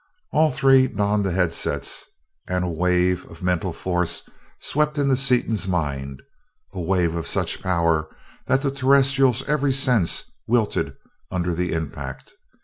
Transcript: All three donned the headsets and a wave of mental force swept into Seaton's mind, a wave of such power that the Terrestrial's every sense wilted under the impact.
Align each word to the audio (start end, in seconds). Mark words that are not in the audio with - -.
All 0.31 0.49
three 0.49 0.87
donned 0.87 1.25
the 1.25 1.31
headsets 1.31 2.05
and 2.47 2.65
a 2.65 2.69
wave 2.69 3.23
of 3.29 3.43
mental 3.43 3.71
force 3.71 4.27
swept 4.59 4.97
into 4.97 5.15
Seaton's 5.15 5.67
mind, 5.67 6.23
a 6.73 6.81
wave 6.81 7.13
of 7.13 7.27
such 7.27 7.61
power 7.61 8.09
that 8.47 8.63
the 8.63 8.71
Terrestrial's 8.71 9.43
every 9.43 9.71
sense 9.71 10.23
wilted 10.47 10.95
under 11.29 11.53
the 11.53 11.71
impact. 11.73 12.33